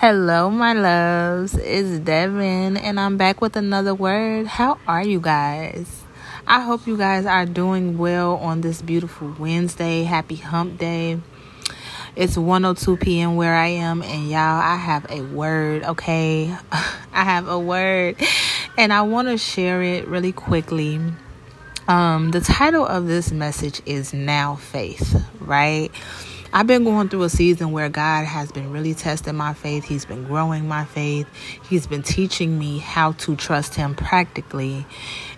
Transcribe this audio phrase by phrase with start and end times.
[0.00, 1.54] Hello, my loves.
[1.54, 4.46] It's Devin, and I'm back with another word.
[4.46, 6.04] How are you guys?
[6.46, 10.04] I hope you guys are doing well on this beautiful Wednesday.
[10.04, 11.18] Happy hump day.
[12.14, 13.34] It's 1:02 p.m.
[13.34, 16.56] where I am, and y'all, I have a word, okay?
[17.12, 18.22] I have a word,
[18.76, 21.00] and I want to share it really quickly.
[21.88, 25.90] Um, the title of this message is Now Faith, right?
[26.52, 29.84] I've been going through a season where God has been really testing my faith.
[29.84, 31.26] He's been growing my faith.
[31.68, 34.86] He's been teaching me how to trust Him practically.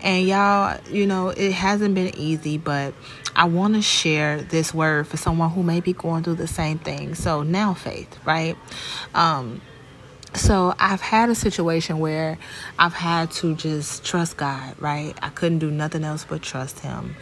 [0.00, 2.94] And y'all, you know, it hasn't been easy, but
[3.36, 6.78] I want to share this word for someone who may be going through the same
[6.78, 7.14] thing.
[7.14, 8.56] So now faith, right?
[9.14, 9.60] Um,
[10.34, 12.38] so I've had a situation where
[12.78, 15.14] I've had to just trust God, right?
[15.22, 17.14] I couldn't do nothing else but trust Him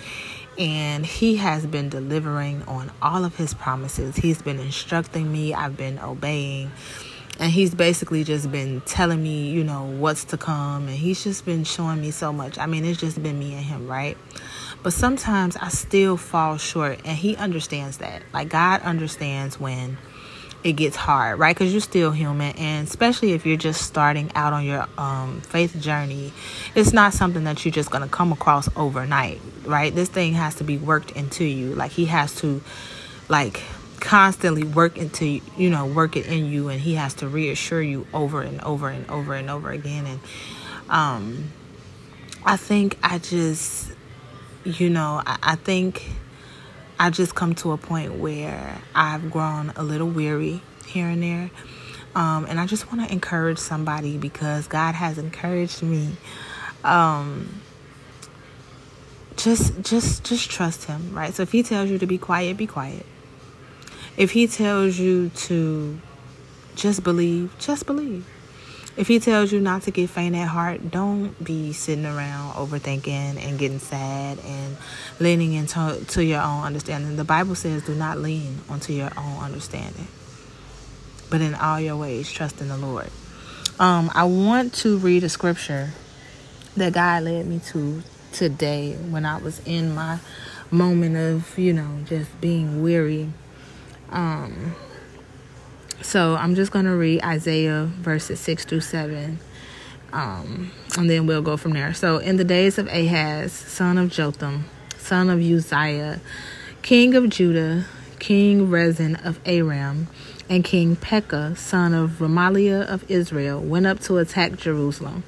[0.58, 4.16] and he has been delivering on all of his promises.
[4.16, 6.70] He's been instructing me, I've been obeying.
[7.38, 10.86] And he's basically just been telling me, you know, what's to come.
[10.86, 12.58] And he's just been showing me so much.
[12.58, 14.18] I mean, it's just been me and him, right?
[14.82, 17.00] But sometimes I still fall short.
[17.04, 18.22] And he understands that.
[18.34, 19.96] Like, God understands when
[20.64, 21.54] it gets hard, right?
[21.54, 25.78] Because you're still human, and especially if you're just starting out on your um, faith
[25.80, 26.32] journey,
[26.74, 29.94] it's not something that you're just going to come across overnight, right?
[29.94, 31.74] This thing has to be worked into you.
[31.74, 32.62] Like He has to,
[33.28, 33.62] like,
[34.00, 37.82] constantly work into you you know work it in you, and He has to reassure
[37.82, 40.06] you over and over and over and over again.
[40.06, 40.20] And
[40.88, 41.50] um,
[42.44, 43.92] I think I just,
[44.64, 46.08] you know, I, I think
[47.02, 51.50] I just come to a point where I've grown a little weary here and there.
[52.14, 56.12] Um, and I just want to encourage somebody because God has encouraged me.
[56.84, 57.60] Um,
[59.36, 61.34] just, just, just trust Him, right?
[61.34, 63.04] So if He tells you to be quiet, be quiet.
[64.16, 65.98] If He tells you to
[66.76, 68.24] just believe, just believe.
[68.94, 73.42] If he tells you not to get faint at heart, don't be sitting around overthinking
[73.42, 74.76] and getting sad and
[75.20, 77.16] leaning into to your own understanding.
[77.16, 80.08] The Bible says, do not lean onto your own understanding,
[81.30, 83.10] but in all your ways, trust in the Lord.
[83.78, 85.90] Um, I want to read a scripture
[86.76, 88.02] that God led me to
[88.32, 90.18] today when I was in my
[90.70, 93.30] moment of, you know, just being weary.
[94.10, 94.74] Um,
[96.00, 99.38] so I'm just going to read Isaiah verses 6 through 7.
[100.12, 101.94] Um, and then we'll go from there.
[101.94, 104.66] So, in the days of Ahaz, son of Jotham,
[105.02, 106.20] son of Uzziah,
[106.82, 107.86] king of Judah,
[108.20, 110.06] King Rezin of Aram,
[110.48, 115.24] and King Pekah, son of Remaliah of Israel, went up to attack Jerusalem,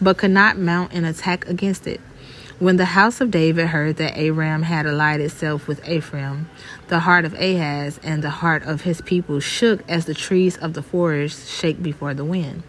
[0.00, 2.00] but could not mount an attack against it.
[2.58, 6.48] When the house of David heard that Aram had allied itself with Ephraim,
[6.88, 10.72] the heart of Ahaz and the heart of his people shook as the trees of
[10.72, 12.62] the forest shake before the wind.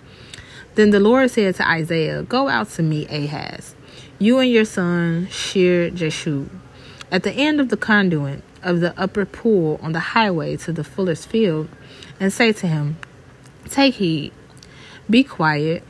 [0.76, 3.76] Then the Lord said to Isaiah, Go out to meet Ahaz,
[4.20, 6.50] you and your son Shear Jashub,
[7.12, 10.84] at the end of the conduit of the upper pool on the highway to the
[10.84, 11.68] fuller's field,
[12.20, 12.98] and say to him,
[13.70, 14.32] Take heed,
[15.10, 15.84] be quiet,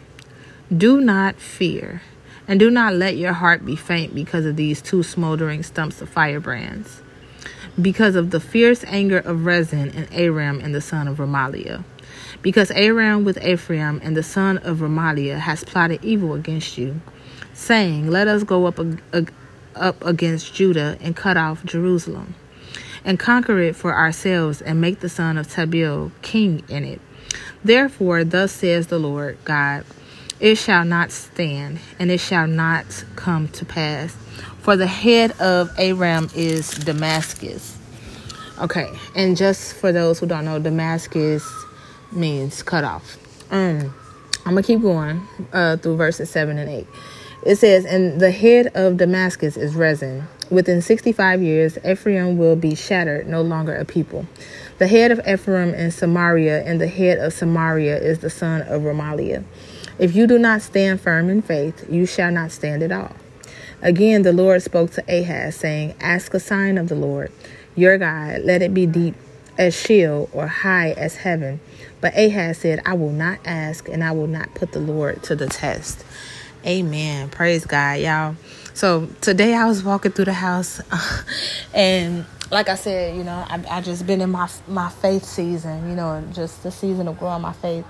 [0.76, 2.02] do not fear.
[2.48, 6.10] And do not let your heart be faint because of these two smoldering stumps of
[6.10, 7.02] firebrands,
[7.82, 11.84] because of the fierce anger of Rezin and Aram and the son of Remaliah.
[12.42, 17.02] Because Aram with Ephraim and the son of Remaliah has plotted evil against you,
[17.54, 18.80] saying, Let us go up,
[19.76, 22.36] up against Judah and cut off Jerusalem,
[23.06, 27.02] and conquer it for ourselves, and make the son of Tabeel king in it.
[27.64, 29.86] Therefore, thus says the Lord God,
[30.40, 34.16] it shall not stand, and it shall not come to pass.
[34.62, 37.78] For the head of Aram is Damascus.
[38.60, 41.48] Okay, and just for those who don't know, Damascus
[42.12, 43.18] means cut off.
[43.52, 43.94] Um,
[44.46, 46.88] I'm gonna keep going uh, through verses seven and eight.
[47.46, 50.24] It says, "And the head of Damascus is Rezin.
[50.50, 54.26] Within sixty-five years, Ephraim will be shattered, no longer a people.
[54.78, 58.82] The head of Ephraim in Samaria, and the head of Samaria is the son of
[58.82, 59.44] Remaliah."
[60.00, 63.16] If you do not stand firm in faith, you shall not stand at all.
[63.84, 67.32] Again, the Lord spoke to Ahaz, saying, Ask a sign of the Lord,
[67.76, 69.16] your God, let it be deep
[69.58, 71.60] as Sheol or high as heaven.
[72.00, 75.36] But Ahaz said, I will not ask, and I will not put the Lord to
[75.36, 76.04] the test.
[76.66, 77.30] Amen.
[77.30, 78.36] Praise God, y'all.
[78.74, 80.82] So today I was walking through the house,
[81.74, 85.90] and like I said, you know, I, I just been in my my faith season,
[85.90, 87.86] you know, just the season of growing my faith.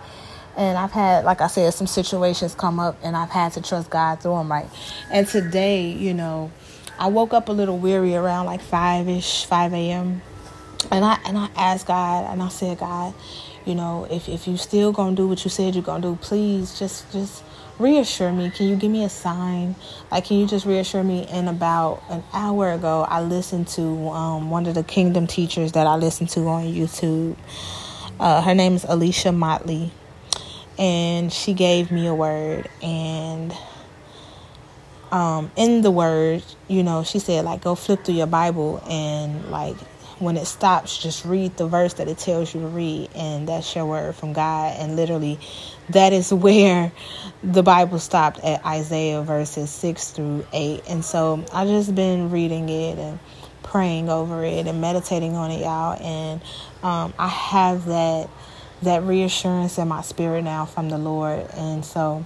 [0.57, 3.89] And I've had, like I said, some situations come up and I've had to trust
[3.89, 4.67] God through them, right?
[5.09, 6.51] And today, you know,
[6.99, 10.21] I woke up a little weary around like 5 ish, 5 a.m.
[10.89, 13.13] And I, and I asked God and I said, God,
[13.65, 16.77] you know, if if you still gonna do what you said you're gonna do, please
[16.79, 17.43] just just
[17.77, 18.49] reassure me.
[18.49, 19.75] Can you give me a sign?
[20.11, 21.27] Like, can you just reassure me?
[21.27, 25.87] And about an hour ago, I listened to um, one of the Kingdom teachers that
[25.87, 27.35] I listened to on YouTube.
[28.19, 29.91] Uh, her name is Alicia Motley,
[30.77, 32.69] and she gave me a word.
[32.81, 33.55] And
[35.11, 39.49] um, in the word, you know, she said like, go flip through your Bible and
[39.51, 39.75] like
[40.21, 43.75] when it stops, just read the verse that it tells you to read, and that's
[43.75, 44.75] your word from God.
[44.79, 45.39] And literally,
[45.89, 46.91] that is where
[47.43, 50.83] the Bible stopped at Isaiah verses 6 through 8.
[50.89, 53.19] And so I've just been reading it and
[53.63, 55.99] praying over it and meditating on it, y'all.
[55.99, 56.41] And
[56.83, 58.29] um, I have that
[58.83, 61.45] that reassurance in my spirit now from the Lord.
[61.53, 62.25] And so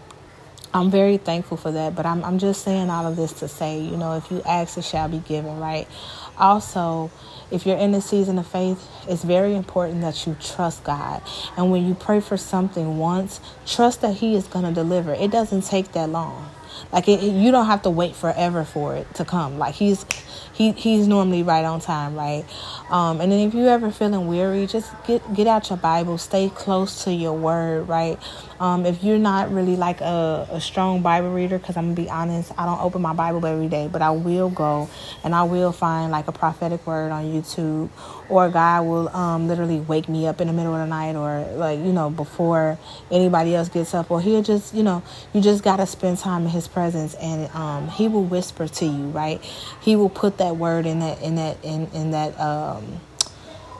[0.74, 1.96] I'm very thankful for that.
[1.96, 4.78] But I'm I'm just saying all of this to say, you know, if you ask,
[4.78, 5.88] it shall be given, right?
[6.38, 7.12] Also,
[7.52, 11.22] if you're in a season of faith, it's very important that you trust God.
[11.58, 15.14] And when you pray for something once, trust that He is going to deliver.
[15.14, 16.50] It doesn't take that long.
[16.92, 19.57] Like it, you don't have to wait forever for it to come.
[19.57, 20.06] Like he's
[20.54, 22.45] he he's normally right on time, right?
[22.89, 26.50] Um, and then if you're ever feeling weary, just get get out your Bible, stay
[26.50, 28.18] close to your word, right?
[28.60, 32.10] Um, if you're not really like a, a strong Bible reader, because I'm gonna be
[32.10, 34.89] honest, I don't open my Bible every day, but I will go
[35.24, 37.89] and I will find like a prophetic word on YouTube,
[38.30, 41.45] or God will um, literally wake me up in the middle of the night, or
[41.57, 42.77] like you know before
[43.12, 46.50] anybody else gets up, or He'll just you know you just gotta spend time in
[46.50, 49.42] His presence, and um, He will whisper to you, right?
[49.82, 53.02] He will put that word in that in that in in that um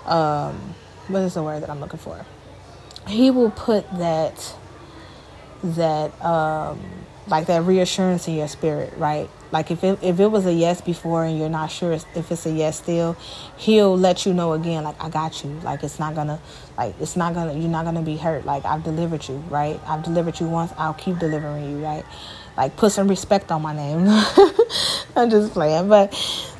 [0.06, 0.76] um
[1.08, 2.26] what is the word that I'm looking for?
[3.08, 4.56] He will put that
[5.64, 6.80] that um
[7.28, 9.30] like that reassurance in your spirit, right?
[9.52, 12.46] Like if it if it was a yes before and you're not sure if it's
[12.46, 13.16] a yes still,
[13.58, 14.84] he'll let you know again.
[14.84, 15.52] Like I got you.
[15.64, 16.40] Like it's not gonna
[16.78, 18.46] like it's not gonna you're not gonna be hurt.
[18.46, 19.80] Like I've delivered you, right?
[19.88, 20.74] I've delivered you once.
[20.78, 22.06] I'll keep delivering you, right?
[22.57, 24.07] Like put some respect on my name.
[25.16, 26.13] I'm just playing, but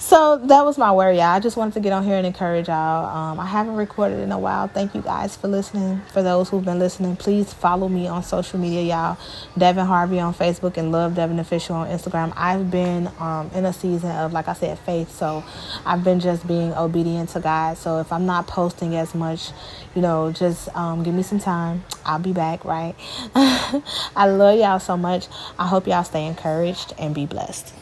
[0.06, 1.24] so that was my word, y'all.
[1.24, 3.06] I just wanted to get on here and encourage y'all.
[3.06, 4.68] Um, I haven't recorded in a while.
[4.68, 6.00] Thank you guys for listening.
[6.14, 9.18] For those who've been listening, please follow me on social media, y'all.
[9.58, 12.34] Devin Harvey on Facebook and Love Devin Official on Instagram.
[12.36, 15.10] I've been um, in a season of, like I said, faith.
[15.10, 15.44] So
[15.88, 17.78] I've been just being obedient to God.
[17.78, 19.50] So if I'm not posting as much,
[19.96, 21.84] you know, just um, give me some time.
[22.06, 22.94] I'll be back, right?
[23.36, 25.28] I love y'all so much.
[25.58, 27.74] I hope y'all stay encouraged and be blessed.